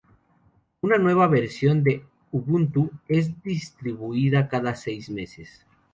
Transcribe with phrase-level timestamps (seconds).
[0.81, 5.67] Una nueva versión de Ubuntu es distribuida cada seis meses.